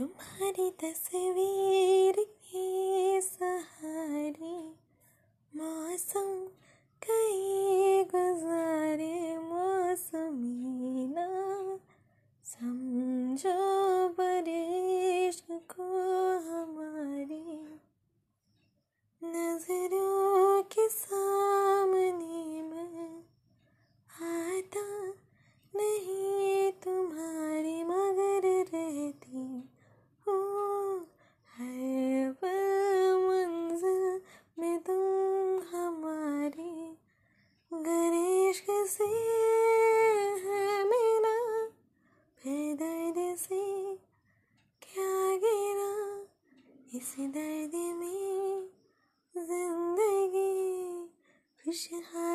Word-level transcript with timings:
तुम्हारी 0.00 0.68
तस्वीर 0.80 2.16
के 2.50 3.20
सहारे 3.20 4.54
मौसम 5.52 6.29
इश्क 38.50 38.66
से 38.88 39.04
है 40.44 40.84
मेरा 40.84 41.34
फिर 42.38 42.74
दर्द 42.74 43.36
से 43.38 43.60
क्या 44.82 45.36
गिरा? 45.36 45.92
इस 46.94 47.14
दर्द 47.20 47.74
में 47.74 48.68
ज़िंदगी 49.34 51.06
खुशहाल 51.64 52.29